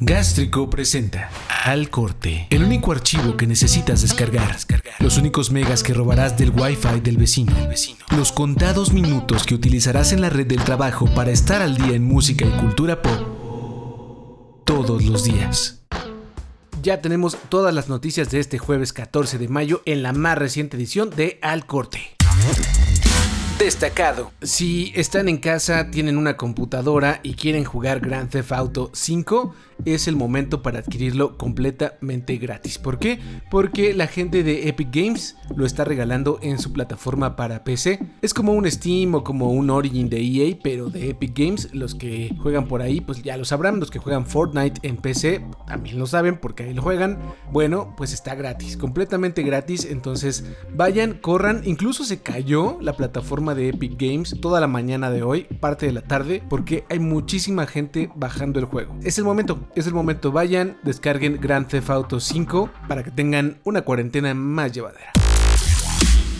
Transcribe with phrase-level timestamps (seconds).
[0.00, 1.28] Gástrico presenta
[1.64, 4.56] Al Corte, el único archivo que necesitas descargar,
[5.00, 7.52] los únicos megas que robarás del Wi-Fi del vecino,
[8.16, 12.04] los contados minutos que utilizarás en la red del trabajo para estar al día en
[12.04, 15.82] música y cultura pop todos los días.
[16.80, 20.76] Ya tenemos todas las noticias de este jueves 14 de mayo en la más reciente
[20.76, 21.98] edición de Al Corte
[23.68, 24.32] destacado.
[24.40, 29.54] Si están en casa, tienen una computadora y quieren jugar Grand Theft Auto 5,
[29.84, 32.78] es el momento para adquirirlo completamente gratis.
[32.78, 33.20] ¿Por qué?
[33.50, 38.00] Porque la gente de Epic Games lo está regalando en su plataforma para PC.
[38.22, 41.68] Es como un Steam o como un Origin de EA, pero de Epic Games.
[41.74, 43.80] Los que juegan por ahí, pues ya lo sabrán.
[43.80, 47.18] Los que juegan Fortnite en PC también lo saben porque ahí lo juegan.
[47.52, 49.84] Bueno, pues está gratis, completamente gratis.
[49.84, 51.62] Entonces vayan, corran.
[51.64, 55.92] Incluso se cayó la plataforma de Epic Games toda la mañana de hoy, parte de
[55.92, 58.96] la tarde, porque hay muchísima gente bajando el juego.
[59.02, 60.32] Es el momento es el momento.
[60.32, 65.12] Vayan, descarguen Grand Theft Auto 5 para que tengan una cuarentena más llevadera.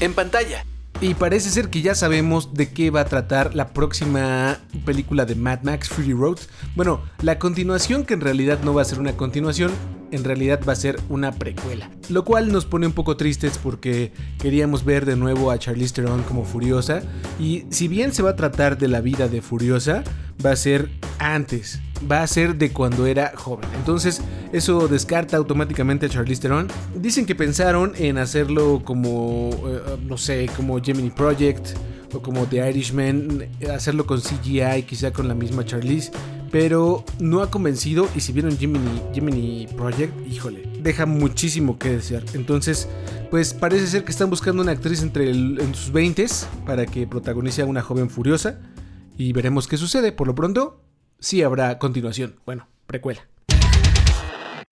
[0.00, 0.64] En pantalla.
[1.02, 5.34] Y parece ser que ya sabemos de qué va a tratar la próxima película de
[5.34, 6.38] Mad Max Fury Road.
[6.76, 9.72] Bueno, la continuación que en realidad no va a ser una continuación,
[10.12, 11.90] en realidad va a ser una precuela.
[12.08, 16.22] Lo cual nos pone un poco tristes porque queríamos ver de nuevo a Charlize Theron
[16.22, 17.02] como Furiosa.
[17.40, 20.04] Y si bien se va a tratar de la vida de Furiosa,
[20.46, 23.68] va a ser antes, va a ser de cuando era joven.
[23.76, 24.22] Entonces,
[24.52, 26.68] eso descarta automáticamente a Charlize Theron.
[26.94, 31.76] Dicen que pensaron en hacerlo como, eh, no sé, como Gemini Project
[32.14, 36.12] o como The Irishman, hacerlo con CGI, quizá con la misma Charlize,
[36.50, 42.24] pero no ha convencido y si vieron Gemini, Project, híjole, deja muchísimo que desear.
[42.34, 42.88] Entonces,
[43.30, 46.26] pues parece ser que están buscando una actriz entre en sus 20
[46.66, 48.60] para que protagonice a una joven furiosa
[49.16, 50.12] y veremos qué sucede.
[50.12, 50.82] Por lo pronto,
[51.22, 52.36] sí habrá continuación.
[52.44, 53.31] Bueno, precuela.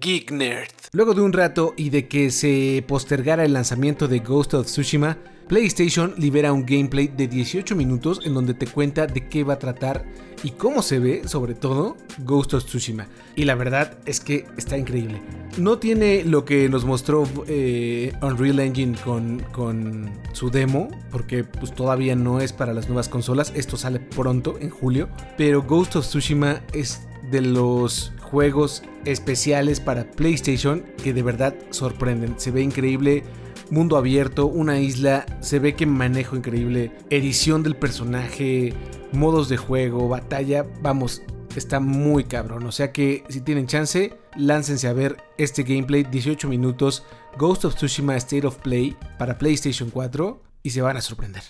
[0.00, 0.70] Geek Nerd.
[0.92, 5.18] Luego de un rato y de que se postergara el lanzamiento de Ghost of Tsushima,
[5.48, 9.58] PlayStation libera un gameplay de 18 minutos en donde te cuenta de qué va a
[9.58, 10.04] tratar
[10.42, 13.06] y cómo se ve, sobre todo, Ghost of Tsushima.
[13.36, 15.20] Y la verdad es que está increíble.
[15.58, 21.74] No tiene lo que nos mostró eh, Unreal Engine con, con, su demo, porque pues,
[21.74, 23.52] todavía no es para las nuevas consolas.
[23.54, 25.08] Esto sale pronto, en julio.
[25.36, 32.34] Pero Ghost of Tsushima es de los juegos especiales para PlayStation que de verdad sorprenden.
[32.38, 33.22] Se ve increíble
[33.70, 38.74] mundo abierto, una isla, se ve que manejo increíble, edición del personaje,
[39.12, 41.22] modos de juego, batalla, vamos,
[41.56, 42.66] está muy cabrón.
[42.66, 47.04] O sea que si tienen chance, láncense a ver este gameplay 18 minutos
[47.38, 51.42] Ghost of Tsushima State of Play para PlayStation 4 y se van a sorprender.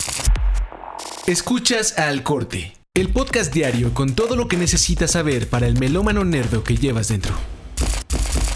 [1.26, 6.26] Escuchas al corte, el podcast diario con todo lo que necesitas saber para el melómano
[6.26, 7.32] nerdo que llevas dentro.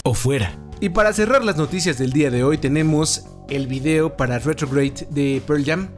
[0.05, 0.55] O fuera.
[0.79, 5.43] Y para cerrar las noticias del día de hoy tenemos el video para Retrograde de
[5.47, 5.89] Pearl Jam,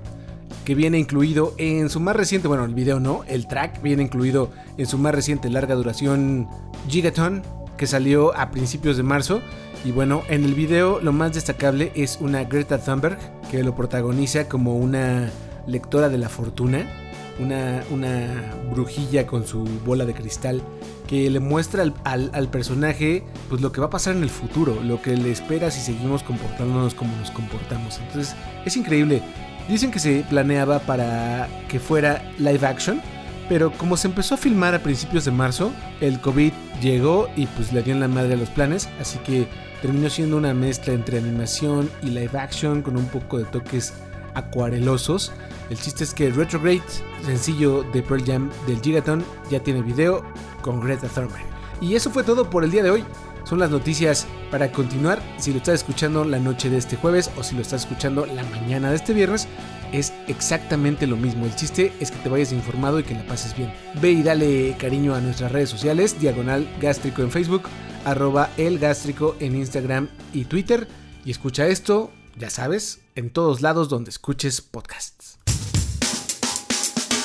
[0.64, 4.52] que viene incluido en su más reciente, bueno, el video no, el track viene incluido
[4.76, 6.46] en su más reciente larga duración
[6.88, 7.42] Gigaton,
[7.76, 9.40] que salió a principios de marzo.
[9.84, 13.18] Y bueno, en el video lo más destacable es una Greta Thunberg,
[13.50, 15.28] que lo protagoniza como una
[15.66, 17.07] lectora de la fortuna,
[17.38, 20.62] una, una brujilla con su bola de cristal
[21.08, 25.00] que le muestra al, personaje pues lo que va a pasar en el futuro, lo
[25.00, 27.98] que le espera si seguimos comportándonos como nos comportamos.
[27.98, 29.22] Entonces es increíble.
[29.68, 33.00] Dicen que se planeaba para que fuera live action,
[33.48, 37.72] pero como se empezó a filmar a principios de marzo, el COVID llegó y pues
[37.72, 39.48] le dio en la madre a los planes, así que
[39.80, 43.94] terminó siendo una mezcla entre animación y live action con un poco de toques
[44.34, 45.32] acuarelosos.
[45.70, 46.82] El chiste es que Retrograde,
[47.24, 50.22] sencillo de Pearl Jam del Gigaton, ya tiene video
[50.62, 51.44] con Greta Thunberg.
[51.80, 53.04] Y eso fue todo por el día de hoy.
[53.44, 55.22] Son las noticias para continuar.
[55.38, 58.42] Si lo estás escuchando la noche de este jueves o si lo estás escuchando la
[58.44, 59.48] mañana de este viernes,
[59.92, 61.46] es exactamente lo mismo.
[61.46, 63.72] El chiste es que te vayas informado y que la pases bien.
[64.02, 67.62] Ve y dale cariño a nuestras redes sociales, diagonal gástrico en Facebook,
[68.04, 70.86] arroba el gástrico en Instagram y Twitter.
[71.24, 75.37] Y escucha esto, ya sabes, en todos lados donde escuches podcasts.